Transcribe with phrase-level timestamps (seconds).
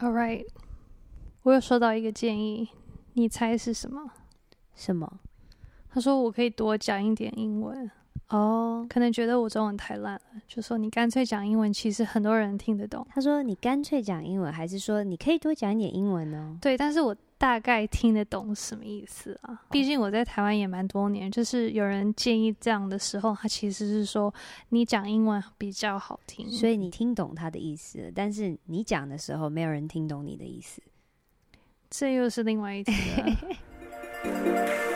[0.00, 0.46] All right，
[1.42, 2.68] 我有收到一个建议，
[3.14, 4.08] 你猜是什么？
[4.76, 5.18] 什么？
[5.90, 7.90] 他说我可以多讲一点英文
[8.28, 13.04] 哦，oh, 可能觉得我中文太烂了，就说你干脆讲英文，其实很多人听得懂。
[13.10, 16.56] 他说你干脆讲英文，还是说你可以多讲一点英文呢？
[16.60, 19.62] 对，但是我大概听得懂什么意思啊？
[19.70, 24.34] 毕竟我在台湾也蛮多年，就是有人建议这样的时候，他其实是说
[24.70, 30.82] 你讲英文比较好听，所以你听懂他的意思，但是你讲的时候没有人听懂你的意思，
[31.88, 33.24] 这又是另外一题了。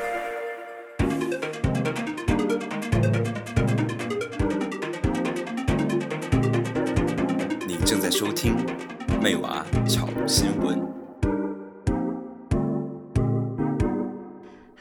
[7.84, 8.56] 正在收听
[9.20, 11.01] 妹娃炒新闻。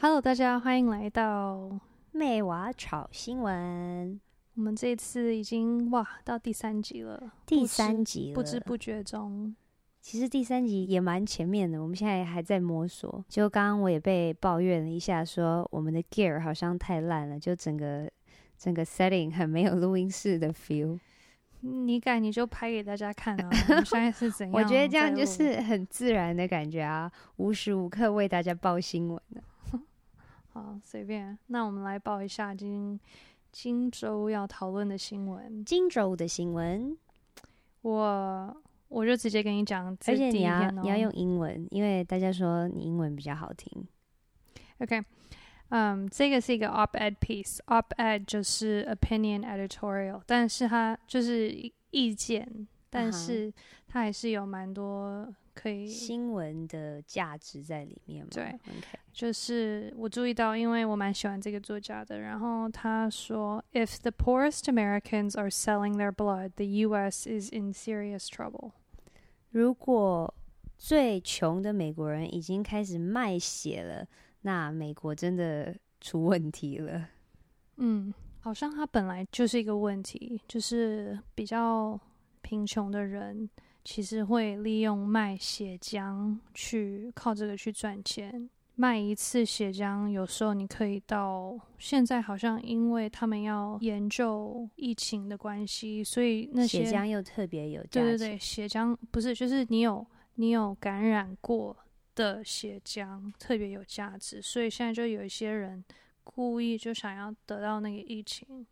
[0.02, 1.78] Hello，大家欢迎来到
[2.10, 4.20] 妹娃炒新闻。
[4.56, 9.54] 我们这次已经哇到第三集了，第三集不知不觉中，
[10.00, 11.80] 其实第三集也蛮前面的。
[11.80, 13.24] 我们现在还在摸索。
[13.28, 18.10] 就刚刚我也被抱怨了一下，说我们的 gear 好像太烂了，就整个
[18.58, 20.98] 整个 setting 很没有录音室的 feel。
[21.60, 23.48] 你敢你就拍给大家看啊！
[23.78, 24.60] 我现在是怎样？
[24.60, 29.40] 我觉得这样就是很自然的感觉啊，无时无刻为大家报新闻的。
[30.52, 31.38] 好，随便。
[31.46, 33.00] 那我们来报一下今
[33.50, 35.64] 今周要讨论的新闻。
[35.64, 36.96] 今周的新闻，
[37.80, 43.86] 我我就直接跟你讲，而且你要你要用英文，因为大家说你英文比较好听。
[44.78, 45.02] OK。
[45.74, 51.50] 嗯，这个是一个 op-ed piece，op-ed 就是 opinion editorial，但是它就是
[51.90, 53.50] 意见，但是
[53.88, 58.30] 它还是有蛮多可以新闻的价值在里面嘛。
[58.32, 67.28] 对，OK，就是我注意到，因为我蛮喜欢这个作家的，然后他说，If the poorest Americans are selling their blood，the U.S.
[67.28, 68.72] is in serious trouble。
[69.50, 70.34] 如果
[70.78, 74.06] 最穷的美国人已经开始卖血了。
[74.44, 77.08] 那美国真的出问题了。
[77.76, 81.96] 嗯，好像他本来就是一个问题，就是比较
[82.40, 83.48] 贫穷的人
[83.84, 88.48] 其实会利用卖血浆去靠这个去赚钱。
[88.74, 98.00] 卖一次血浆，有时候你可以到现在好像因为他们要研究疫情的关系，所以那些血浆又特别有价值。
[98.00, 101.76] 对对对，血浆不是就是你有你有感染过。
[102.14, 105.82] 的血浆特别有价值，所以现在就有一些人
[106.22, 108.66] 故意就想要得到那个疫情，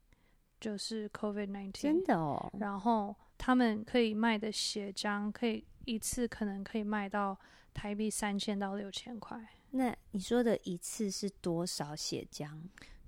[0.61, 1.71] 就是 COVID-19。
[1.73, 2.53] 真的哦。
[2.59, 7.35] 然后他们可以卖的血浆，可以一次可能可以卖到
[7.73, 9.43] 台币三千到六千块。
[9.71, 12.51] 那你说的一次是多少血浆？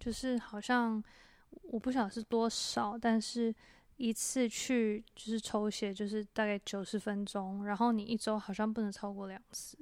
[0.01, 1.05] 就是好像
[1.65, 3.55] 我不晓得是多少，但是
[3.99, 9.77] 一次去就是抽血，就是大概九十分钟，然后你一周好像不能超过两次。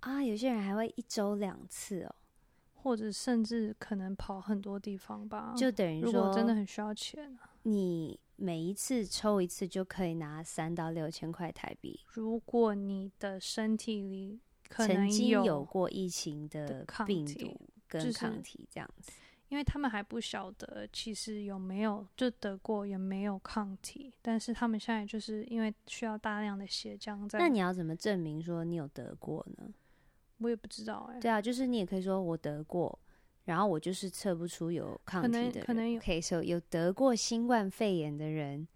[0.00, 2.14] 啊，有些人还会一周两次哦，
[2.74, 5.54] 或者甚至可能跑很多地方吧。
[5.56, 12.00] 就等于说，如果真的很需要钱，你每一次抽一次就可以拿三到六千块台币。
[12.08, 14.40] 如果你的身体里
[14.70, 27.38] 曾经有过疫情的病毒跟抗体这样子，就是，因为他们还不晓得其实有没有就得过有没有抗体，但是他们现在就是因为需要大量的血浆在。
[27.38, 29.72] 那你要怎么证明说你有得过呢？
[30.38, 31.20] 我也不知道哎、欸。
[31.20, 32.98] 对啊，就是你也可以说我得过，
[33.44, 35.52] 然后我就是测不出有抗体的人。
[35.52, 36.00] 可能，可能有。
[36.00, 38.66] 可以说有得过新冠肺炎的人，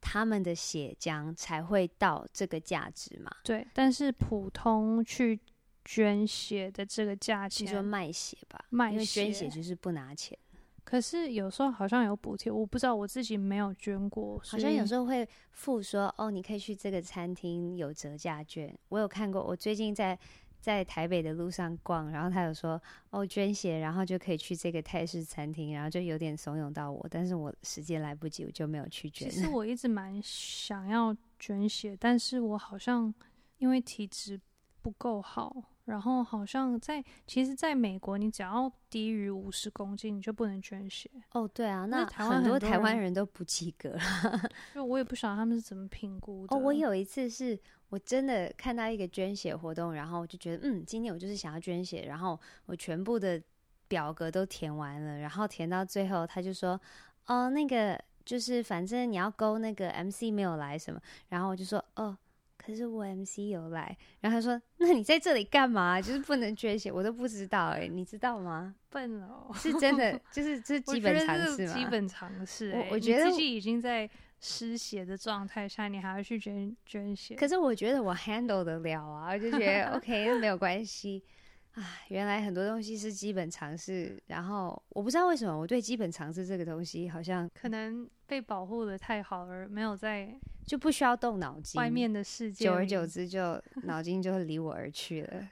[0.00, 3.30] 他们的血浆才会到这个价值嘛？
[3.42, 5.40] 对，但是普通去
[5.84, 10.38] 捐血的这个价钱，你说卖血吧，卖血，因为捐血就是不拿钱。
[10.84, 14.40] 可是有时候好像有补贴，我不知道，我自己没有捐过。
[14.44, 18.76] 好像有时候会附说哦，你可以去这个餐厅有折价券。
[18.88, 20.18] 我有看过，我最近在。
[20.62, 22.80] 在台北的路上逛，然后他有说
[23.10, 29.28] 哦捐血，然后就可以去这个泰式餐厅，然后就有点怂恿到我，但是我时间来不及，我就没有去捐。
[29.28, 33.12] 其实我一直蛮想要捐血，但是我好像
[33.58, 34.40] 因为体质
[34.80, 35.64] 不够好。
[35.84, 41.10] 然后好像在，其实在美国，你只要低于五十公斤，你就不能捐血。
[41.32, 43.98] 哦，对啊，那台湾很多台湾人都不及格。
[44.72, 46.54] 就我也不晓得他们是怎么评估的。
[46.54, 47.58] 哦，我有一次是
[47.92, 53.38] 我真的看到一个捐血活动，然后我就觉得，嗯，今天我就是想要捐血，然后我全部的
[53.86, 56.80] 表格都填完了，然后填到最后，他就说，
[57.26, 60.98] 哦，那个就是反正你要勾那个 MC 没有来什么，
[61.28, 62.16] 然后我就说，哦。
[62.64, 66.00] 可是我 MC 有来，然后他说：“那你在这里干嘛？
[66.00, 71.74] 就是不能捐血，我都不知道哎、欸，你知道吗？”笨哦，是真的，就是这是 基本常识嘛？
[71.74, 74.08] 基本常识、欸，我我觉得自己已经在
[74.42, 77.34] 失血的状态下，你还要去捐捐血？
[77.36, 81.22] 可是我觉得我 handle 得了啊，我就觉得 OK，那没有关系。
[81.74, 95.48] 啊，原来很多东西是基本常识，然后我不知道为什么我对基本常识这个东西好像可能被保护的太好而没有在就不需要动脑筋，外面的世界，久而久之就脑筋就会离我而去了。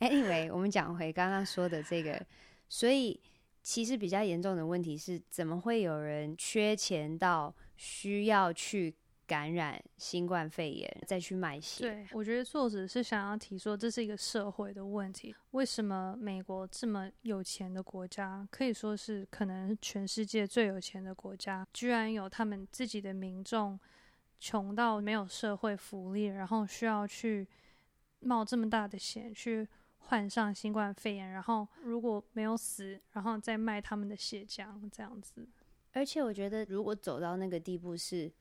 [0.00, 2.20] Anyway，我们讲回刚刚说的这个，
[2.68, 3.18] 所以
[3.62, 8.94] 其实比较严重的问题是，怎么会有人缺钱到需要去？
[9.24, 15.34] 感染新冠肺炎再去卖血，对，我觉得作者是想要提说，这是一个社会的问题。
[15.52, 23.78] 为什么美国这么有钱的国家，可以说是可能全世界最有钱的国家，居然有他们自己的民众
[24.38, 27.48] 穷到没有社会福利，然后需要去
[28.18, 29.66] 冒这么大的险去
[30.06, 35.48] 患上新冠肺炎，然后如果没有死，然后再卖他们的血浆这样子。
[35.92, 38.32] 而且我觉得，如果走到那个地步是。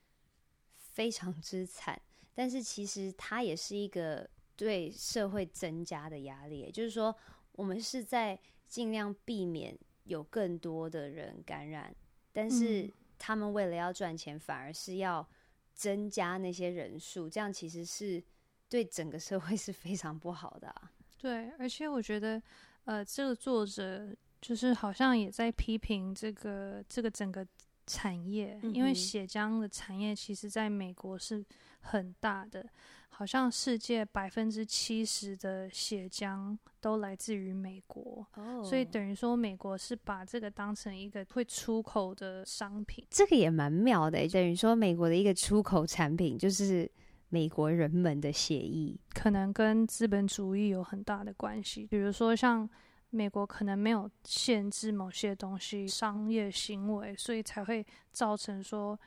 [0.94, 2.00] 非常之惨，
[2.34, 6.70] 但是其实它也是一个对社会增加的压力。
[6.70, 7.16] 就是说，
[7.54, 8.38] 我们是在
[8.68, 9.74] 尽量避免
[10.04, 11.96] 有更多的人感染，
[12.34, 15.26] 但是他们为了要赚钱，反而是要
[15.74, 18.22] 增加那些人数，这样其实是
[18.68, 20.92] 对整个社会是非常不好的啊。
[21.22, 22.42] 对，而且我觉得，
[22.86, 27.46] 呃，这个作者就是好像也在批评这个这个整个。
[27.88, 31.44] 产业，因为血浆的产业其实在美国是
[31.82, 32.66] 很大的，
[33.10, 38.64] 好像世界百分之七十的血浆都来自于美国，oh.
[38.64, 44.26] 所以等于说美国是把这个当成一个会出口的商品，这个也蛮妙的。
[44.30, 46.90] 等于说美国的一个出口产品就是
[47.32, 52.70] 美国人们的血液，可能跟资本主义有很大的关系，比如说像。
[53.14, 58.98] 美国可能没有限制某些东西商业行为，所以才会造成说，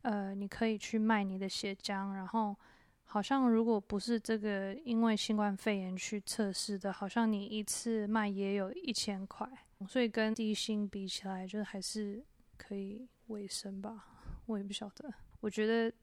[0.00, 2.56] 呃，你可以去卖你的血浆，然后
[3.04, 9.46] 好像如果不是这个因为新冠肺炎去测试的，好像你一次卖也有一千块，
[9.86, 12.24] 所以跟低薪比起来，就还是
[12.56, 14.06] 可以维生吧。
[14.46, 15.94] 我也不晓得，我觉得。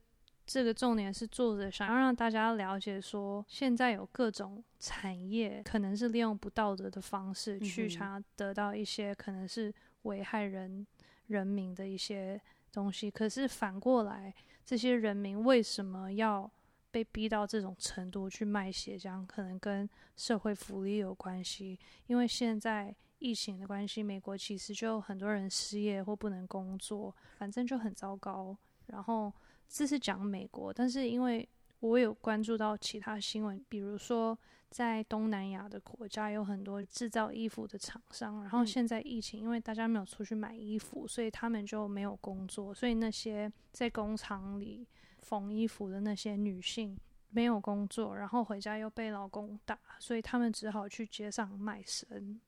[0.47, 9.71] 这个重点是作者想要让大家了解说，现在有各种产业可能是利用不道德的方式去想要得到一些可能是
[10.03, 10.88] 危害人
[11.27, 12.41] 人民的一些
[12.71, 13.11] 东西。
[13.11, 14.33] 可是反过来，
[14.63, 16.50] 这些人民为什么要
[16.91, 19.25] 被逼到这种程度去卖血浆？
[19.25, 21.77] 可能跟社会福利有关系。
[22.05, 28.57] 因为现在疫情的关系，美国其实就很多人失业或不能工作，反正就很糟糕。
[28.85, 29.33] 然后。
[29.67, 31.47] 这是讲美国，但是因为
[31.79, 34.37] 我有关注到其他新闻，比如说
[34.69, 44.87] 在东南亚的国家有很多制造衣服的厂商，然后现在疫情，因为大家没有出去买衣服，所以他们就没有工作，所以那些在工厂里
[45.19, 46.97] 缝衣服的那些女性
[47.29, 52.39] 没有工作，然后回家又被老公打，所以他们只好去街上卖身，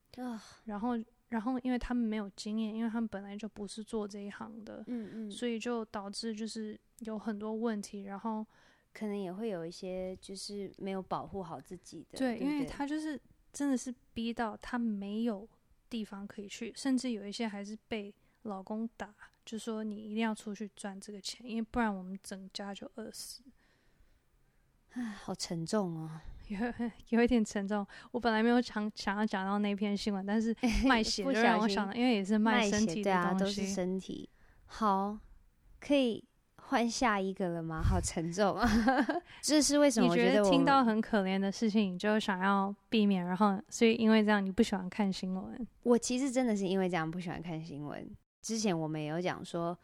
[0.65, 0.97] 然后。
[1.29, 8.45] 然后，因为他们没有经验，因为他们本来就不是做这一行的，嗯嗯，所以就导致就是有很多问题，然后
[8.93, 12.17] 可能也会有一些就是没有保护好自己的。
[12.17, 13.19] 对，对对，因为他就是
[13.53, 15.47] 真的是逼到他没有
[15.89, 18.11] 地方可以去，甚至有一些还是被
[18.43, 19.13] 老公打，
[19.45, 23.43] 就说你一定要出去赚这个钱，因为不然我们整家就饿死。
[24.93, 26.21] 唉，好沉重哦。
[26.49, 26.57] 有
[27.17, 34.27] 有一点沉重，我本来没有想想要讲到那篇新闻，但是卖血 就让我想到，因为也是卖身体的东西，啊，都是身体。
[34.65, 35.17] 好，
[35.79, 36.23] 可以
[36.57, 37.81] 换下一个了吗？
[37.83, 38.67] 好沉重啊！
[39.41, 40.07] 这是为什么？
[40.09, 45.67] 你觉得听到很可怜的事情，你就想要避免，然后所以因为这样，你不喜欢看新闻。
[45.83, 48.09] 我其实真的是因为这样不喜欢看新闻。
[48.41, 49.77] 之前我们也有讲说。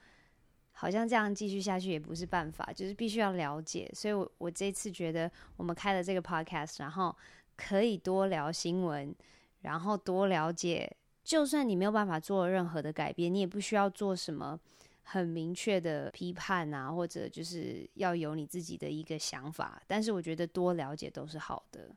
[0.77, 3.89] 好像这样继续下去也不是办法，就是必须要了解。
[3.94, 7.15] 所以我，我我这次觉得我们开了这个 podcast，然后
[7.55, 9.15] 可以多聊新闻，
[9.62, 10.94] 然后多了解。
[11.24, 14.60] 就算你没有办法做任何的改变，你也不需要做什么
[15.03, 19.82] 很明确的批判啊，或者就是要有你自己的一个想法。
[19.88, 21.89] 但是，我觉得多了解都是好的。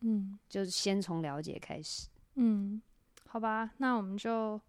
[0.00, 2.08] 嗯，就是先从了解开始。
[2.34, 2.80] 嗯，
[3.26, 4.60] 好吧，那我们就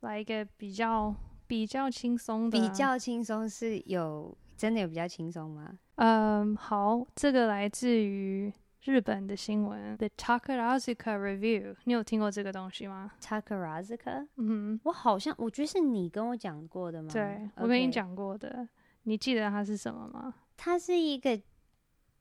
[0.00, 1.14] 来一个比较。
[1.46, 5.78] 比较轻松的、啊，比较轻松是有真的有比较轻松吗？
[5.96, 17.10] 嗯，好，这个来自于日本的新闻，The Takarazuka Review，你有听过这个东西吗？Takarazuka，嗯，我好像我觉得是你跟我讲过的吗？
[17.12, 18.68] 对我跟你讲过的，
[19.04, 20.34] 你记得它是什么吗？
[20.56, 21.40] 它是一个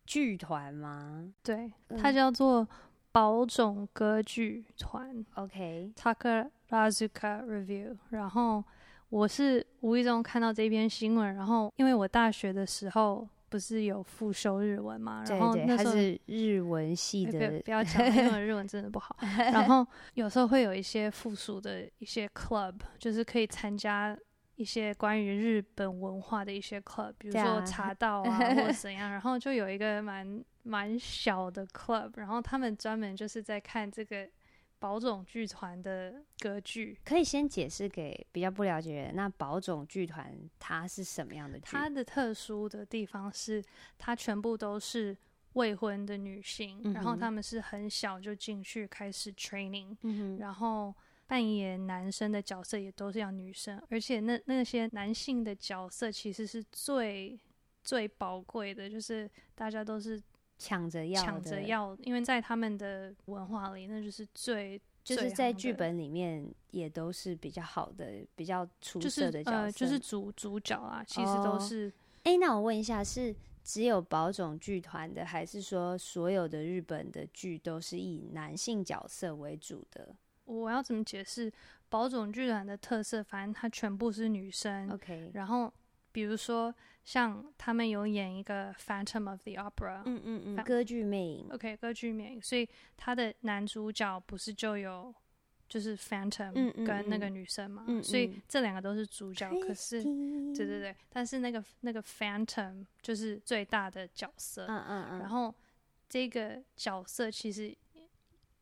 [0.05, 1.33] 剧团吗？
[1.43, 2.67] 对，它叫做
[3.11, 5.25] 宝冢歌剧团。
[5.35, 8.63] OK，Takarazuka Review，然后。
[9.15, 19.15] 我是无意中看到这篇新闻，然后因为我大学的时候不是有复修日文嘛，然后那时候是日文系的，欸、不要讲，因为日文真的不好。
[19.37, 24.17] 然 后有时候会有一些附属的一些 club，就是可以参加
[24.57, 29.11] 一些关于日本文化的一些 club，比如说茶 道啊或者怎样。
[29.11, 34.27] 然后就有一个蛮蛮小的 club，然后他们专门就是在看这个。
[34.85, 39.15] 宝冢剧团的歌剧，可以先解释给比较不了解人。
[39.15, 41.65] 那宝冢剧团它是什么样的剧？
[41.71, 43.63] 它的特殊的地方是，
[43.97, 45.17] 它全部都是
[45.53, 50.93] 未婚的女性，嗯、然后他们是很小就进去开始 training，、嗯、然后
[51.25, 57.39] 扮演男生的角色也都是要女生，而且那那些男性的角色其实是最
[57.83, 60.21] 最宝贵的，就是大家都是。
[60.57, 71.89] 抢着要，抢着要，因为在他们的文化里，那就是最就是在剧本里面也都是比较好的、比较出色的角色，就是、呃、就是主主角啊，其实都是。
[72.23, 80.15] 哎、哦欸，那我问一下，是只有宝冢剧团的，还是说所有的日本的剧都是以男性角色为主的？
[80.45, 81.51] 我要怎么解释
[81.89, 83.23] 宝冢剧团的特色？
[83.23, 84.89] 反正它全部是女生。
[84.91, 85.71] OK，然后。
[86.15, 91.49] 比如说，像他们有演一个《Phantom of the Opera》，嗯嗯嗯，歌剧魅影。
[91.51, 92.41] OK，歌剧魅影。
[92.41, 95.13] 所以他的男主角不是就有
[95.67, 96.53] 就是 Phantom
[96.85, 97.83] 跟那个女生嘛？
[97.89, 99.49] 嗯嗯嗯，所以这两个都是主角。
[99.59, 104.65] 可是，对对对，但是那个那个 Phantom 就是最大的角色。
[104.69, 105.19] 嗯嗯嗯。
[105.19, 105.53] 然后
[106.07, 107.75] 这个角色其实。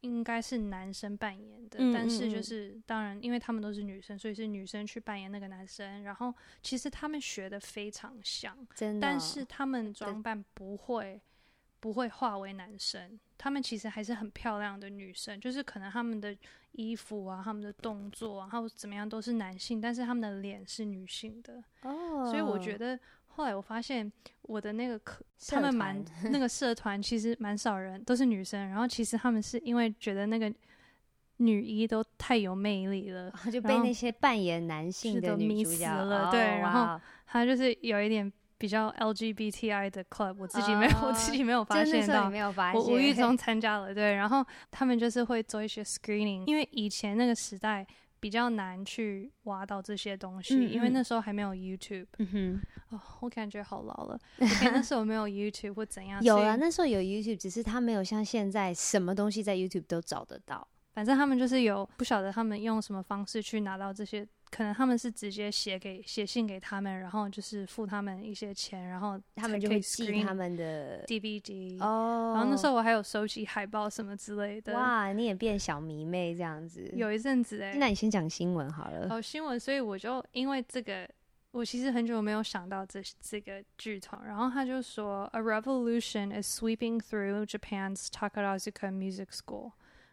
[0.03, 6.03] 应该是男生扮演的，嗯嗯嗯，但是就是当然，因为他们都是女生，所以是女生去扮演那个男生。
[6.03, 11.21] 然后其实他们学的非常像，真的，但是他们装扮不会
[11.79, 16.37] 不会化为男生，他们其实还是很漂亮的女生，就是可能他们的
[16.73, 21.63] 衣服啊、他们的动作啊，然后怎么样都是男性，但是他们的脸是女性的。
[21.81, 22.99] 哦，所以我觉得。
[23.35, 24.11] 后来我发现
[24.43, 28.69] 我的那个课，他们蛮那个社团其实蛮少人，都是女生。
[28.69, 30.53] 然后其实他们是因为觉得那个
[31.37, 36.29] 女一都太有魅力了，就被那些扮演男性的女主角了。
[36.29, 42.31] 对，然后他就是有一点比较 LGBTI 的 club，我自己没有，我自己没有发现到，
[42.75, 43.93] 我无意中 参加了。
[43.93, 47.85] 对，然后他们就是会做一些 screening，因为以前那个时代。
[48.23, 52.07] 比较难去挖到这些东西，嗯嗯，因为那时候还没有 YouTube。
[52.19, 52.61] 嗯哼，
[52.95, 54.17] 哦，我感觉好老了。
[54.39, 56.19] OK，那时候没有 YouTube 或怎样？
[56.23, 60.65] 有啊，那时候有 YouTube，只是他没有像现在什么东西在 YouTube 都找得到。
[60.93, 64.25] 反正他们就是有，不晓得他们用什么方式去拿到这些。
[64.53, 72.33] 可能他们是直接写给写信给他们，然后就是付他们一些钱，然后他们就可以寄他们的 DVD 哦。
[72.35, 74.73] 然后那时候我还有收集海报什么之类的。
[74.73, 76.87] 哇，你也变小迷妹这样子。
[76.93, 79.07] 有一阵子哎、欸，那你先讲新闻好了。
[79.09, 81.09] 哦，新闻，所以我就因为这个，
[81.49, 89.71] 我其实很久没有想到这这个剧团，然后他就说，A revolution is sweeping through Japan's Takarazuka Music School。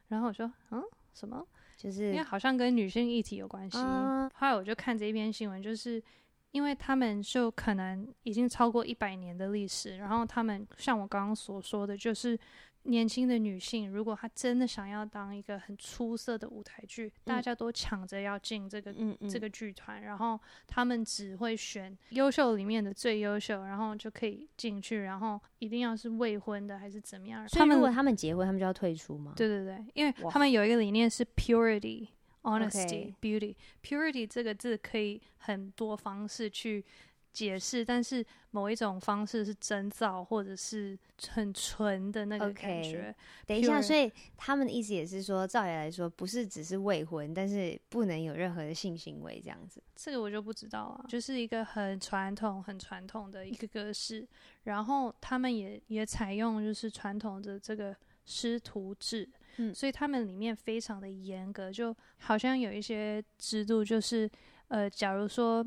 [0.08, 0.82] 然后我说，嗯，
[1.12, 1.46] 什么？
[1.82, 6.02] 就是因为好像跟女性议题有关系，嗯，后来我就看这一篇新闻，就是
[6.52, 12.38] 因为他们就可能已经超过一百年的历史，然后他们像我刚刚所说的，就是。
[12.84, 27.46] 年轻的女性，如果她真的想要当一个很出色的舞台剧，嗯，大家都抢着要进这个嗯嗯这个剧团，然后他们只会选优秀里面的最优秀，然后就可以进去，然后一定要是未婚的还是怎么样？
[27.46, 29.34] 所以如果他们结婚，他们就要退出吗？
[29.36, 32.08] 对对对，因为他们有一个理念是 purity、
[32.42, 33.54] honesty、beauty。
[33.82, 36.84] purity 这个字可以很多方式去。
[37.32, 43.14] 解释，但是某一种方式是真造，或者是很纯的那个感觉。
[43.16, 43.46] Okay.
[43.46, 49.80] 等一下，所以他们的意思也是说，照理来说，不是只是未婚，但是不能有任何的性行为这样子。
[49.94, 54.26] 这个我就不知道啊，就是一个很传统、很传统的一个格式。
[54.64, 57.94] 然后他们也也采用就是传统的这个
[58.24, 64.30] 师徒制，嗯，所以他们里面非常的严格，就好像有一些制度，就是
[64.68, 65.64] 呃，假如说。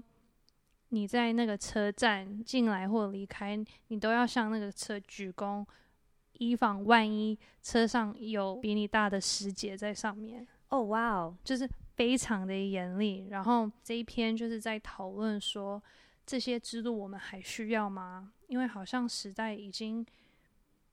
[0.89, 5.65] 你在那个车站进来或离开，你都要向那个车鞠躬，
[6.33, 10.47] 以防万一车上有比你大的师姐在上面。
[10.69, 13.25] 哦，哇哦，就是非常的严厉。
[13.31, 15.81] 然后这一篇就是在讨论说，
[16.27, 18.31] 这些制度我们还需要吗？
[18.45, 20.05] 因为好像时代已经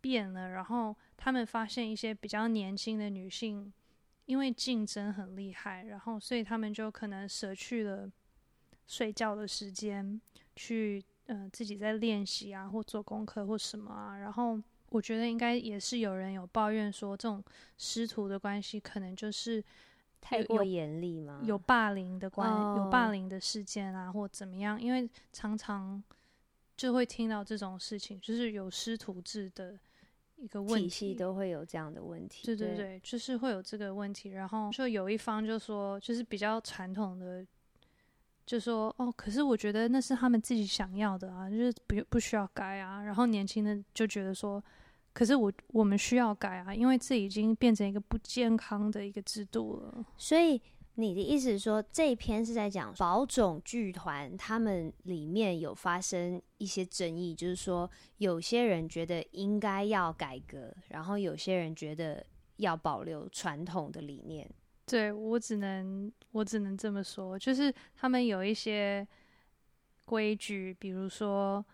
[0.00, 0.50] 变了。
[0.50, 3.72] 然后他们发现一些比较年轻的女性，
[4.26, 8.10] 因为竞争很厉害，然后所以他们就可能舍去了。
[8.86, 10.20] 睡觉的时间，
[10.56, 14.18] 去嗯、呃、自己在练习啊，或做功课或什么啊。
[14.18, 17.40] 然后我觉得应该也是有人有抱怨说，这种
[17.78, 19.62] 师徒的关系可能就是
[20.20, 21.40] 太过严厉嘛？
[21.44, 24.82] 有霸凌的关有霸凌的事件啊，或怎么样？
[24.82, 26.02] 因为常常
[26.76, 29.78] 就会听到这种事情，就是有师徒制的
[30.40, 32.44] 一个问题，体系都会有这样的问题。
[32.44, 34.30] 对对对，对就是会有这个问题。
[34.30, 37.46] 然后就有一方就说，就是比较传统的，
[38.46, 43.02] 就说哦，可是我觉得那是他们自己想要的啊，就是不不需要改啊。
[43.02, 44.62] 然后年轻的就觉得说。
[45.12, 50.06] 可是我我们需要改啊，因为这已经变成一个不健康的一个制度了。
[50.16, 50.58] 所以
[51.00, 62.24] 你的意思是说，这一篇是在讲宝冢剧团他们里面有发生一些争议，就是说有些人觉得应该要改革，然后有些人觉得
[62.56, 64.48] 要保留传统的理念。
[64.86, 69.06] 对，我只能我只能这么说，就是他们有一些
[70.04, 71.64] 规矩，比如说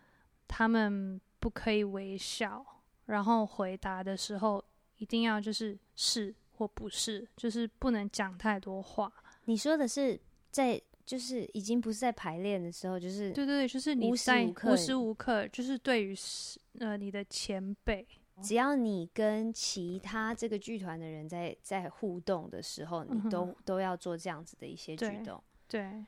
[0.47, 2.64] 他们不可以微笑。
[3.06, 4.61] 然后回答的时候
[4.97, 9.13] 一定要就是是或不是，就是不能讲太多话。
[9.45, 10.19] 你说的是
[10.51, 16.15] 在就是已经不是在排练的时候，就是对对对，就是你在无时无刻就是对于
[16.81, 18.07] 呃你的前辈，
[18.43, 25.43] 只要你跟其他这个剧团的人在在互动的时候，你都、嗯、都要做这样子的一些举动。
[25.69, 26.07] 对，对，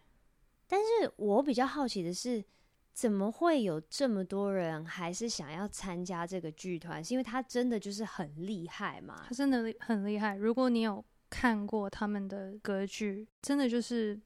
[0.67, 2.45] 但是我比较好奇的是。
[2.93, 7.03] 怎么会有这么多人还是想要参加这个剧团？
[7.03, 9.25] 是因为他真的就是很厉害嘛？
[9.29, 10.35] 他真的很厉害。
[10.35, 14.21] 如果你有看过他们的歌剧，真的就是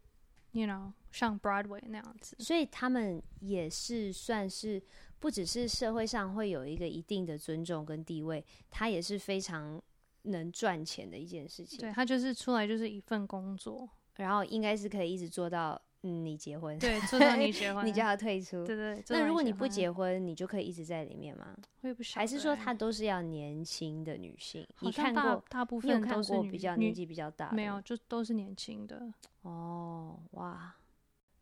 [0.53, 2.35] ，you know，像 Broadway 那样子。
[2.39, 4.83] 所以他们也是算是
[5.19, 9.83] 不只是社会上会有一个一定的尊重跟地位，他也是非常
[10.23, 11.79] 能赚钱的一件事情。
[11.79, 15.79] 对，他就是出来就是一份工作，然后应该是可以一直做到。
[16.03, 19.05] 嗯，你结婚，对，做到你结 婚，你就要退出，对对。
[19.09, 21.57] 那如果你不结婚，你就可以一直在里面吗？
[21.83, 22.21] 我也不晓得。
[22.21, 24.67] 还是说她都是要年轻的女性？
[24.81, 29.13] 你看过大部分都是比较年纪比较大，没有，就都是年轻的。
[29.43, 30.75] 哦，哇，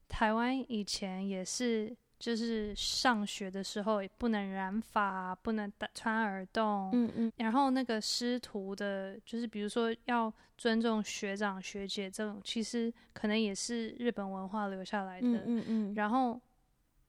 [0.08, 1.96] 台湾以前也是。
[2.20, 16.38] 就是上学的时候也不能染发，不能穿耳洞，嗯嗯，然后那个师徒的，就是比如说要尊重学长学姐这种，其实可能也是日本文化留下来的，嗯嗯，嗯，然后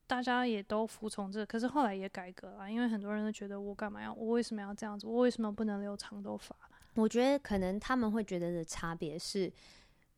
[0.06, 6.56] 大家也都服从这个，可是后来也改革了，因为很多人都觉得我干嘛要，我为什么要这样子，我为什么不能留长头发？
[6.94, 9.52] 我觉得可能他们会觉得的差别是，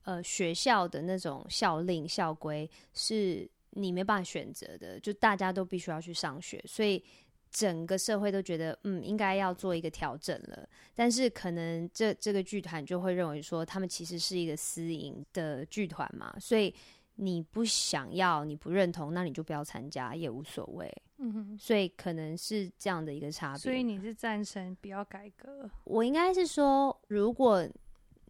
[0.04, 3.50] 呃，学校的那种校令校规是。
[3.76, 7.02] 你没办法选择的，就大家都必须要去上学，所以
[7.50, 10.68] 整个社会都觉得，嗯，应该要做一个调整了。
[10.94, 16.72] 但是可能这这个剧团就会认为说，他们其实是一个私营的剧团嘛，所以
[17.16, 20.92] 你不想要，你不认同，那你就不要参加也无所谓。
[21.18, 23.58] 嗯哼，所以可能是这样的一个差别。
[23.58, 25.70] 所以你是赞成不要改革？
[25.84, 27.64] 我应该是说，如果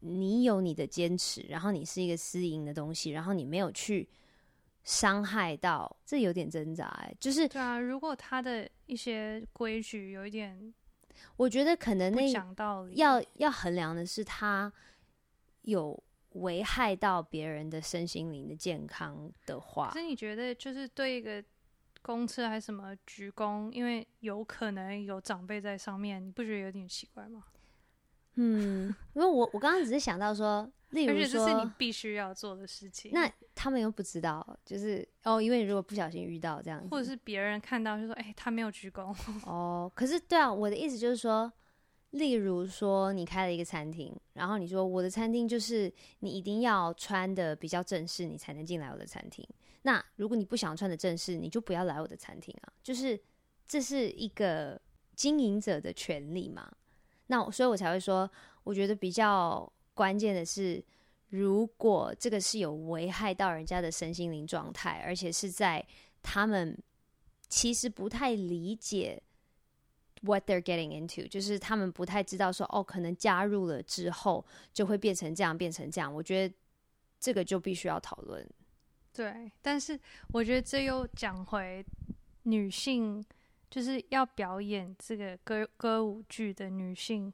[0.00, 4.08] 你有你的坚持，然后你是一个私营的东西，然后你没有去。
[4.84, 7.80] 伤害到，这有点挣扎哎，就是对啊。
[7.80, 10.72] 如果他的一些规矩有一点，
[11.36, 14.70] 我觉得可能那讲道理要要衡量的是他
[15.62, 15.98] 有
[16.32, 19.88] 危害到别人的身心灵的健康的话。
[19.88, 21.42] 可是你觉得，就是对一个
[22.02, 27.44] 公车还是什么鞠躬，因为有可能有长辈在上面，你不觉得有点奇怪吗？
[28.34, 30.70] 嗯，因为我我刚刚只是想到说。
[30.90, 33.10] 例如说，而且这是你必须要做的事情。
[33.12, 39.14] 那他们又不知道，就是哦，因为如果不小心遇到这样子，或者是别人看到就说：“哎、欸，他没有鞠躬。
[39.46, 41.50] ”哦，可是对啊，我的意思就是说，
[42.10, 49.46] 例如说你开了一个餐厅，然后你说我的餐厅就是你一定要穿的比较正式，你才能进来我的餐厅。
[49.82, 52.72] 那如果你不想穿的正式，你就不要来我的餐厅啊。
[52.82, 53.18] 就是
[53.66, 54.80] 这是一个
[55.14, 56.70] 经营者的权利嘛。
[57.28, 58.30] 那所以我才会说，
[58.64, 59.70] 我觉得比较。
[59.96, 60.84] 关键的是，
[61.36, 65.84] 如果这个是有危害到人家的身心灵状态，而且是在
[66.22, 66.78] 他们
[67.48, 69.20] 其实不太理解
[70.22, 76.12] what they're getting into，就是他们不太知道说哦，可能加入了之后就会变成这样，变成这样。
[76.14, 76.54] 我觉得
[77.18, 78.48] 这个就必须要讨论。
[79.12, 79.98] 对，但是
[80.32, 81.84] 我觉得这又讲回
[82.44, 83.24] 女性，
[83.68, 87.32] 就是要表演这个歌歌舞剧的女性。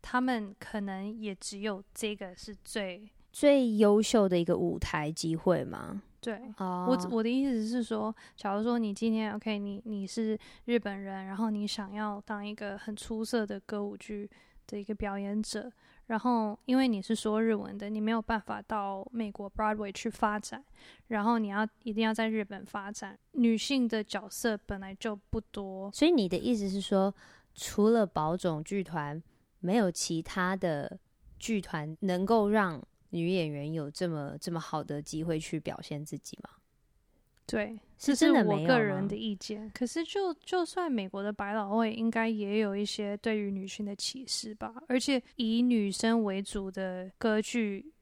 [0.00, 6.02] 他们可能也只有这个是最最优秀的一个舞台机会吗？
[6.20, 6.88] 对，oh.
[6.88, 14.30] 我我的意思是说，假如说你今天 OK，你你是日本人，然后你想要当一个很出色的歌舞剧
[14.66, 15.72] 的一个表演者，
[16.06, 20.62] 然后因为你是说日文的，你没有办法到美国 Broadway 去发展，
[21.08, 27.12] 然后你要一定要在日本发展，女性的角色本来就不多，所以你的意思是说，
[27.54, 29.22] 除了宝冢剧团。
[29.64, 30.98] 没有其他的
[31.38, 36.50] 剧团能够让女演员有这么这么好的机会去表现自己吗？
[37.44, 38.44] 对，是真的？
[38.44, 39.68] 我个人的意见。
[39.74, 44.72] 可是就就算美国的百老汇，应该也有一些对于女性的歧视吧？
[44.88, 47.92] 而且以女生为主的歌剧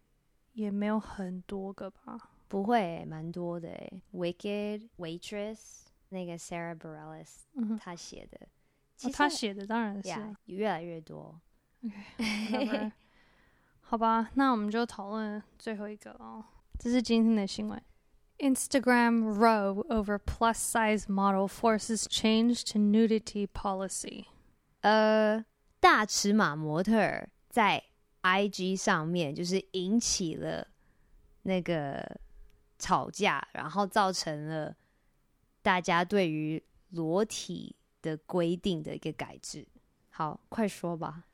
[0.52, 2.30] 也没有很多个吧？
[2.46, 4.02] 不会、欸，蛮多的诶、欸。
[4.12, 5.58] Wicked Waitress
[6.10, 8.46] 那个 Sarah Bareilles，她写的，
[9.12, 11.40] 她写的当然是、yeah, 越来越多。
[11.82, 12.92] Okay,
[13.90, 16.44] 好吧，那我们就讨论最后一个哦。
[16.78, 17.82] 这是今天的新闻
[18.38, 24.26] ：Instagram row over plus size model forces change to nudity policy。
[24.82, 25.44] 呃，
[25.80, 27.82] 大尺码模特儿在
[28.22, 30.68] IG 上面就是引起了
[31.42, 32.20] 那个。
[32.78, 34.74] 吵架，然后造成了
[35.60, 39.66] 大家对于裸体的规定的一个改制。
[40.08, 41.24] 好，快说吧。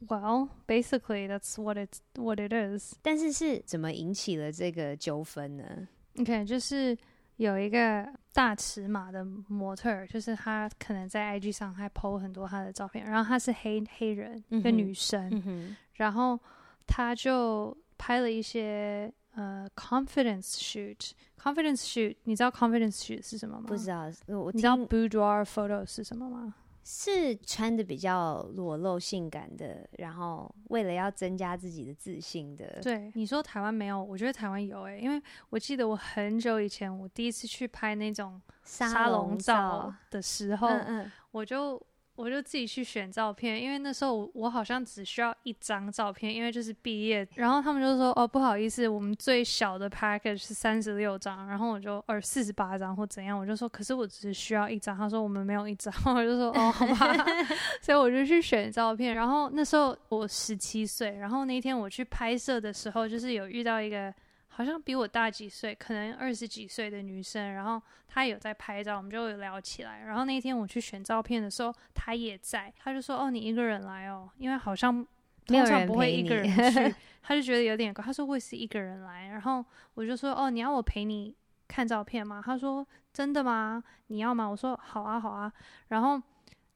[0.00, 2.94] Well, basically, that's what it's what it is.
[3.02, 6.96] 但是是怎么引起了这个纠纷呢？OK，就是
[7.36, 16.38] 有一个大尺码的模特，就是她可能在 IG 上还 po 很多她的照片，然后她是黑黑人，一个女生，然后
[16.86, 19.12] 她就拍了一些。
[19.38, 23.64] 呃、uh,，confidence shoot，confidence shoot，你知道 confidence shoot 是什么吗？
[23.66, 26.54] 不知道，我你知道 boudoir photo 是什么吗？
[26.88, 32.78] 是穿的比较裸露、性感的，然后为了要增加自己的自信的。
[32.80, 35.20] 对，你说台湾没有，我觉得台湾有诶、欸，因为
[35.50, 41.82] 我记得我很久以前，我第一次去拍那种沙龙照的时候，嗯嗯我就。
[42.16, 47.26] 我就自己去选照片，因为那时候我，我好像只需要一张照片，因为就是毕业。
[47.34, 55.92] 然后他们就说：“哦，不好意思，我们最小的 package 是三十六张。”然后我就呃四十八张或怎样，我就说：“可是我只需要一张。”他说：“我们没有一张。
[56.14, 57.14] ”我就说：“哦，好吧。
[57.82, 59.14] ”所以我就去选照片。
[59.14, 64.12] 然后那时候我十七岁，然后那天我去拍摄的时候，就是有遇到一个。
[64.56, 70.04] 好像比我大几岁，可能二十几岁的女生，然后她有在拍照，我们就有聊起来。
[70.06, 75.06] 然后那天我去选照片的时候，她也在，她就说：“哦，你一个人来哦，因为好像
[75.44, 81.36] 通常不会一个人 去。”她就觉得有点怪，她说：“我也是一个人来。”然后我就说：“哦，你要我陪你
[81.68, 83.84] 看照片吗？”她说：“真的吗？
[84.06, 85.52] 你要吗？”我说：“好啊，好啊。”
[85.88, 86.18] 然后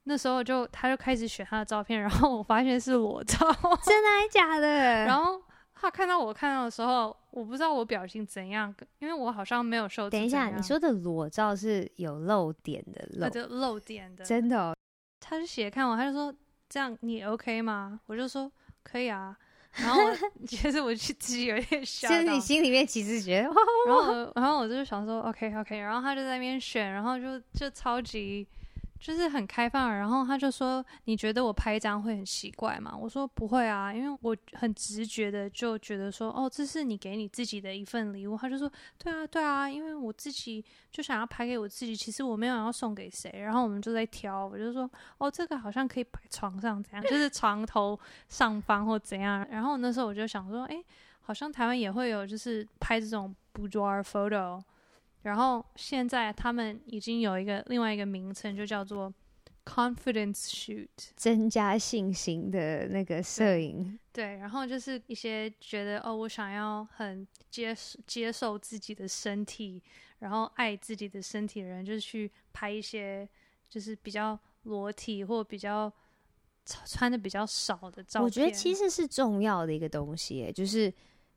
[0.04, 3.38] 那时候就她就开始选她的照片，然后我发现是裸照，
[3.82, 5.06] 真的还假的？
[5.06, 5.40] 然后。
[5.80, 10.10] 他看到我看到的时候，我不知道我表情怎样，因为我好像没有受。
[10.10, 14.76] 等一下，你说的裸照是有露点的露，就露点的，真的哦。
[15.20, 16.34] 他就斜看我，他就说
[16.68, 18.50] ：“这样你 OK 吗？”我就说
[18.82, 19.36] ：“可以啊。”
[19.76, 20.12] 然后我
[20.46, 23.50] 其实我自己有点笑，其实你心里面其实觉得，
[23.86, 28.46] 然后 然后我就想说：“OK OK。”然后他就在那边选，然后就就超级。
[29.00, 38.70] 就是很开放，然后他就说：“你觉得我拍一张会很奇怪吗？”我说：“不会啊，因为我很直觉的就觉得说，哦，这是你给你自己的一份礼物。”他就说
[39.02, 47.02] ：“对啊，对啊，因为我自己就想要拍给我自己，其实我没有要送给谁。”然后我们就在挑，我就说：“哦，这个好像可以摆床上，怎样？
[47.02, 50.84] 就是床头上方或怎样。”然后那时候我就想说：“诶，
[51.22, 54.62] 好像台湾也会有，就是拍这种 boudoir photo。”
[55.22, 59.12] 然后现在他们已经有一个另外一个名称，就叫做
[59.64, 63.98] confidence shoot，增加信心的那个摄影。
[64.12, 69.82] 对，对，然后就是一些觉得哦，我想要很接接受自己的身体，
[70.20, 73.28] 然后爱自己的身体的人，就是去拍一些
[73.68, 75.92] 就是比较裸体或比较
[76.86, 78.24] 穿的比较少的照片。
[78.24, 80.92] 我觉得其实是重要的一个东西，就是。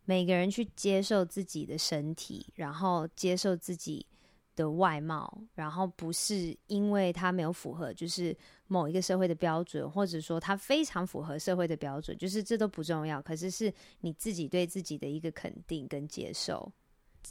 [0.05, 4.05] 每个人去接受自己的身体，然后接受自己
[4.55, 8.35] 的外貌，然后不是因为他没有符合就是
[8.67, 13.21] 某一个社会的标准，或者说他非常符合社会的标准，就是这都不重要。
[13.21, 16.71] 可是是你自己对自己的一个肯定跟接受。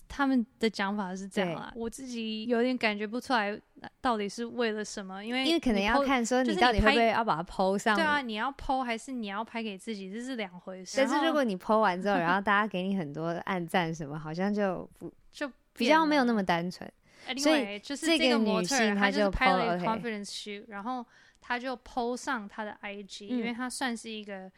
[0.08, 3.58] 他们的讲法是这样啊，我自己有点感觉不出来
[4.00, 10.96] 到底是为了什么，因为因为可能要看说你到底会不会要把它 po 上，对啊，你要 po 还是你要拍给自己，这是两回事。
[10.96, 16.90] 但是如果你 po 完之后，然后 大家给你很多暗赞什么，好像就不就比较没有那么单纯。
[17.38, 21.04] 所以就是这个模特她就拍了一个 confidence shoot，然后
[21.40, 24.50] 她就 po 上她的 IG，因为她算是一个。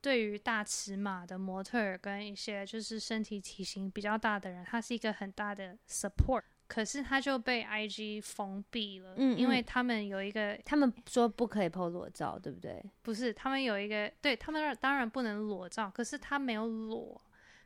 [0.00, 6.42] 对于大尺码的模特儿跟一些就是身体体型比较大的人，他是一个很大的 support。
[6.66, 12.84] 可是他就被 IG 封闭了，嗯，因为他们有一个，他们说不可以 po 裸照，对不对？
[13.00, 17.18] 不是，他们有一个，对他们当然不能裸照，可是他没有裸。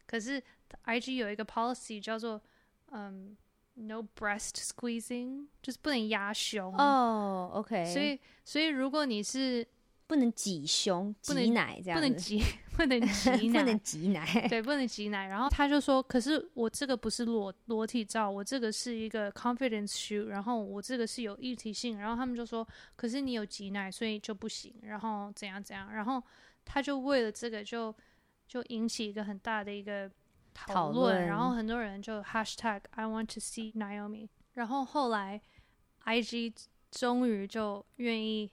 [0.07, 0.41] 可是
[0.85, 2.41] IG 有一个 policy 叫做
[2.93, 3.37] 嗯
[3.75, 6.73] ，no breast squeezing，就是不能压胸。
[6.79, 7.85] 哦，OK。
[7.93, 9.67] 所以，所以如果你是
[10.13, 12.43] 不能挤胸、挤奶这样，不能挤，
[12.77, 15.27] 不能挤奶， 不能挤奶， 对，不能挤奶。
[15.27, 25.91] 然后他就说：“可是我这个不是裸裸体照，我这个是一个 confidence shoot，然后我这个是有议题性。”然后他们就说：“可是你有挤奶，所以就不行。”然后怎样怎样？
[25.95, 26.23] 然后
[26.63, 27.95] 他就为了这个就
[28.47, 30.11] 就引起一个很大的一个
[30.53, 34.29] 讨论，然后很多人就 hashtag I want to see Naomi。
[34.53, 35.41] 然后后来
[36.05, 36.53] IG
[36.91, 38.51] 终于就愿意。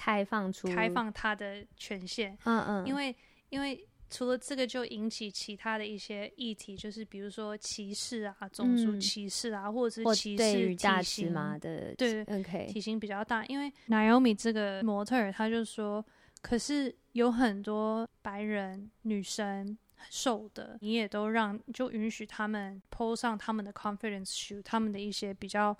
[0.00, 3.14] 开放出开放他的权限，嗯嗯，因为
[3.50, 13.44] 因为除了这个，就引起其他的一些议题，就是比如说歧视啊，种族歧视啊，嗯、或者是歧视体型嘛的，对，OK，体型比较大。
[13.44, 16.02] 因为 Naomi 这个模特儿，他就说，
[16.40, 19.76] 可是有很多白人女生
[20.08, 25.76] 瘦的，你也都让就允许他们 po 上他们的 confidence shoot，他们的一些比较。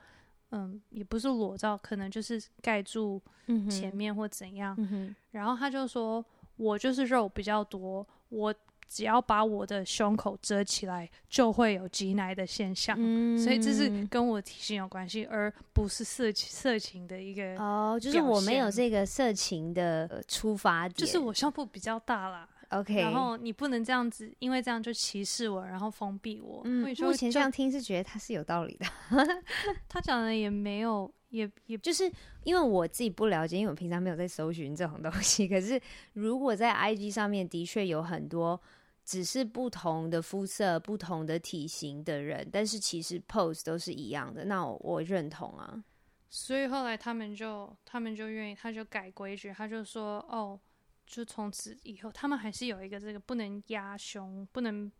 [0.52, 3.20] 嗯，也不是裸照，可能就是盖住
[3.68, 4.74] 前面或怎样。
[4.78, 6.24] 嗯、然后他就说
[6.56, 8.54] ：“我就是肉比较多，我
[8.88, 12.96] 只要把我的胸口遮起来，就会有挤奶的现象。
[12.98, 22.48] 嗯”所以这是跟我体型有关系，而不是色情色情的一个哦，就是我没有这个色情的出发点，就是我胸部比较大啦。
[22.70, 26.62] OK，然后你不能这样子，因为这样就歧视我，然后封闭我。
[26.64, 28.87] 嗯，目前这样听是觉得他是有道理的。
[29.88, 32.09] 他讲的也没有，也也就是
[32.44, 35.48] 因为我自己不了解，因为我平常没有在搜寻这种东西。
[35.48, 35.80] 可是
[36.12, 38.61] 如果在 IG 上面的确有很多
[39.04, 45.83] 只是不同的肤色、不同的体型的人，但是其实 pose 都是一样的，那我，我认同啊。
[46.28, 50.61] 所以后来他们就他们就愿意，他就改规矩，他就说哦。
[51.10, 54.90] 就从此以后，他们还是有一个这个不能压胸、不能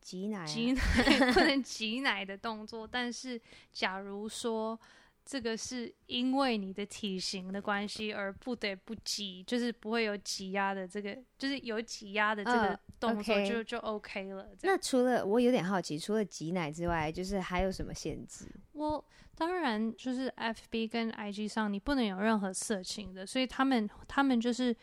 [0.00, 0.80] 挤奶、挤奶、
[1.34, 2.88] 不能挤奶的动作。
[2.90, 3.38] 但是，
[3.70, 4.80] 假如说
[5.26, 13.64] 这个是因为你的体型的关系而不得不挤，就是不会有挤压的这个，就是有挤压的这个动作就，就、uh, okay.
[13.64, 14.48] 就 OK 了。
[14.62, 18.46] 那除了我有点好奇，除了挤奶之外，就是还有什么限制？
[18.72, 24.74] 我当然就是 FB 跟 IG 上你不能有任何色情的，所以他们他们就是。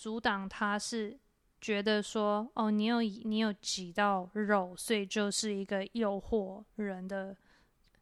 [0.00, 1.14] 阻挡他是
[1.60, 7.36] 觉得说，哦，你有你有挤到肉，所以就是一个诱惑人的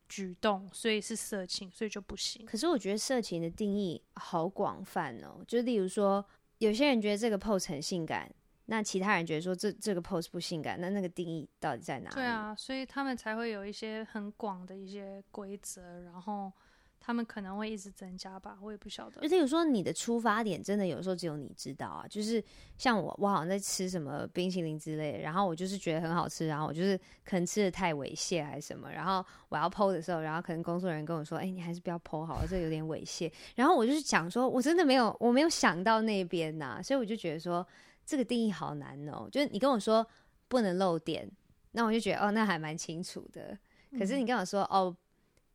[0.09, 2.47] 举动，所以是色情，所以就不行。
[2.47, 6.25] 可是我觉得色情的定义好广泛哦，就例如说，
[6.59, 8.33] 有些人觉得这个 pose 很性感，
[8.67, 12.15] 那其他人觉得说这这个 pose 不性感，那那个定义到底在哪里？
[12.15, 16.53] 对啊，所以他们才会有一些很广的一些规则，然后。
[17.01, 19.21] 他们可能会一直增加吧，我也不晓得。
[19.23, 22.43] 而且有时候你的出发点真的有时候只有你知道啊，就是
[22.77, 37.67] 像我，我好像在吃什么冰淇淋之类的，然后我就是觉得很好吃，然后我就是可能吃的太猥亵还是什么，然后我要 po 的时候，然后可能工作人员跟我说：“哎、欸，你还是不要 po 好了，这有点猥亵。”然后我就是讲说，我真的没有，我没有想到那边呐，所以我就觉得说
[38.05, 39.29] 这个定义好难哦。
[39.33, 40.07] 就是你跟我说
[40.49, 41.31] 不能露点，
[41.73, 43.57] 那我就觉得哦，那还蛮清楚的。
[43.99, 44.97] 可是你跟我说、嗯、哦。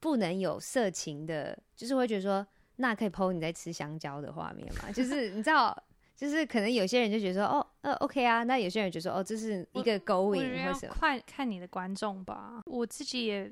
[0.04, 4.92] 不能有色情的，就是会觉得说，那可以 po 你在吃香蕉的画面嘛？
[4.92, 5.74] 就是你知道，
[6.14, 8.44] 就是可能有些人就觉得说，哦，呃，OK 啊。
[8.44, 12.62] 那有些人觉得说，哦，这是一个勾引，或者快看你的观众吧。
[12.66, 13.50] 我自己也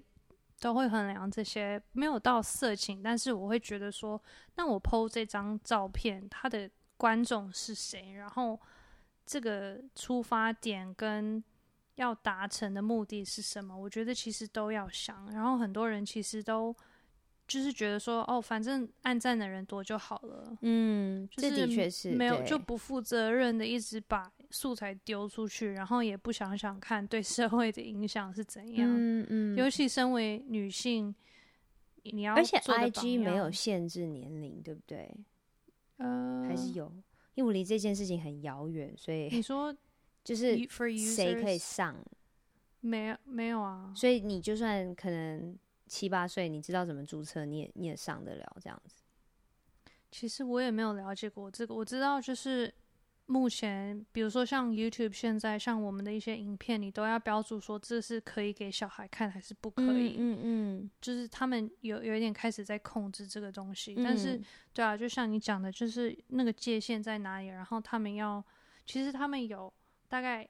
[0.59, 4.21] 都会衡量这些，没有到色情，但是我会觉得说，
[4.57, 8.11] 那我 po 这张照片，他的观众是谁？
[8.11, 8.59] 然后
[9.25, 11.41] 这个出发点跟。
[11.95, 13.77] 要达成的目的是什么？
[13.77, 15.31] 我觉得其实都要想。
[15.31, 16.75] 然后很多人其实都
[17.47, 20.57] 就是觉得说，哦，反正按赞的人多就好了。
[20.61, 28.89] 嗯，就是、这的确是没有就不负责任的一直把素材丢出去，然后也不想想看对社会的影响是怎样。
[28.89, 29.57] 嗯嗯。
[29.57, 31.13] 尤其身为女性，
[32.03, 35.13] 你要而且 IG 没有限制年龄，对不对？
[35.97, 36.85] 呃，还是有，
[37.35, 39.75] 因为我离这件事情很遥远，所以你说。
[40.23, 40.55] 就是
[41.15, 41.95] 谁可以上？
[42.79, 45.55] 没有没有啊，所以你就算可能
[45.85, 49.03] 七八岁，你知道怎么注册，你也你也上得了这样子。
[50.11, 52.73] 其实我也没有了解过这个，我知道就是
[53.27, 60.15] 目前，比如说像 YouTube 现在像我们的一些影片，你都要标注说这是可以给小孩看还是不可以。
[60.17, 64.41] 嗯嗯，嗯，就是他们有有一点开始在控制这个东西，嗯、但是
[64.73, 68.43] 对啊，就像你讲的，就是那个界限在哪里，然后他们要，
[68.87, 69.71] 其实他们有。
[70.11, 70.45] 大概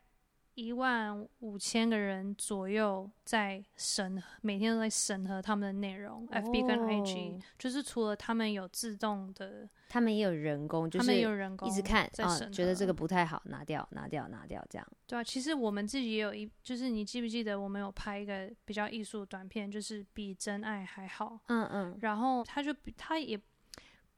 [0.56, 6.28] 一万五千个人左右在审核，每天都在审核他们的内容。
[6.32, 6.44] Oh.
[6.44, 14.88] FB 跟 IG 就是除了他们有自动的，他们也有人工，就是他们有人工一直看啊，觉得这个不太好，拿掉，拿掉，拿掉，这样。
[15.06, 21.40] 对啊，其实我们自己也有一，就是你记不记得我们有拍一个比较艺术短片，就是比真爱还好。
[21.50, 23.40] 嗯嗯，然后他就他也。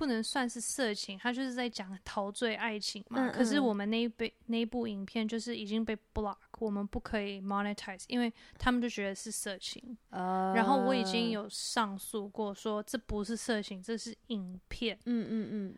[0.04, 3.26] 不能算是色情，他就是在讲陶醉爱情嘛。
[3.26, 9.98] 嗯嗯，可是我们那一部那一部影片就是已经被 block，我们不可以 monetize，因为他们就觉得是色情。
[10.10, 15.00] 呃，然后我已经有上诉过，说这不是色情，这是影片。
[15.06, 15.78] 嗯嗯嗯。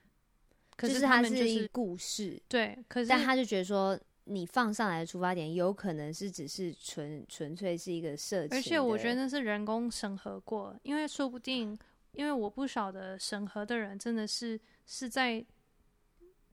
[0.76, 2.76] 可是他们就是故事，对。
[2.88, 11.78] 可是但他就觉得说，你放上来的出发点有可能是只是纯纯粹是一个色情，而且我觉得那是人工审核过，因为说不定，
[12.16, 15.46] 因为我不晓得审核的人真的是是在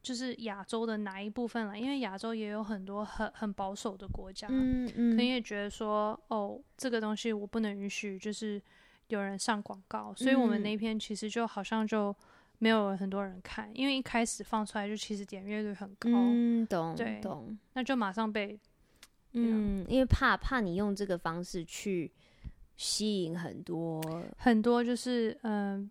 [0.03, 8.61] 就是亚洲的哪一部分了，因为亚洲也有很多很很保守的国家，嗯嗯，可能也觉得说，哦，这个东西我不能允许，就是
[9.09, 12.14] 有人上广告，所以我们那篇其实就好像就。
[12.59, 18.57] 没有很多人看，因为一开始放出来就其实点阅率很高，嗯，懂，对，懂，那就马上被，
[19.33, 22.12] 嗯，因为怕怕你用这个方式去
[22.77, 24.01] 吸引很多
[24.39, 25.91] 很多，就是嗯、呃，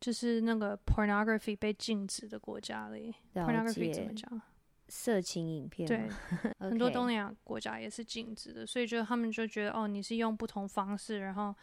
[0.00, 4.40] 就是那个 pornography 被禁止的国家里，pornography 怎么讲？
[4.88, 6.08] 色情影片，对，
[6.58, 11.54] 很多东南亚国家也是禁止的，所以就他们就觉得哦，你是用不同方式，然后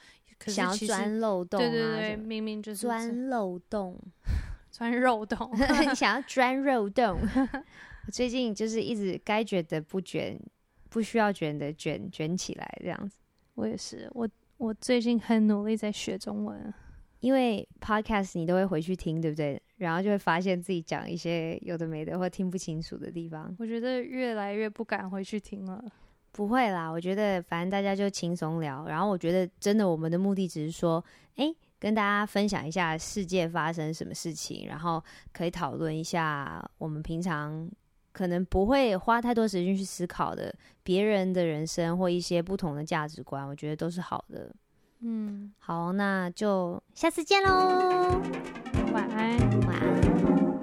[0.47, 3.99] 想要钻漏洞，对对对，明明就是钻漏洞。
[4.69, 7.17] 钻漏洞，你 想要钻漏洞？
[8.05, 10.37] 我最近就是一直该卷的不卷，
[10.89, 13.17] 不需要卷的卷卷起来这样子。
[13.53, 14.29] 我也是，我
[14.65, 16.73] 我最近很努力在学中文，
[17.19, 19.61] 因为 podcast 你都会回去听，对不对？
[19.77, 23.55] 然后就会发现自己讲一些有的没的或听不清楚的地方。
[23.59, 25.83] 我觉得越来越不敢回去听了。
[26.31, 28.87] 不会啦，我觉得反正大家就轻松聊。
[28.87, 31.03] 然后我觉得真的，我们的目的只是说，
[31.35, 31.53] 哎。
[31.77, 37.69] 跟大家分享一下世界发生什么事情，然后可以讨论一下我们平常
[38.15, 44.49] 可能不会花太多时间去思考的别人的人生或一些不同的价值观，我觉得都是好的。
[45.01, 48.21] 嗯，好，那就下次见喽，
[48.93, 50.54] 晚安，晚安。